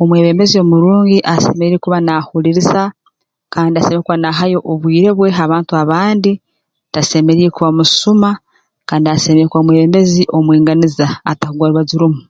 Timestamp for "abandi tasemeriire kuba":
5.82-7.70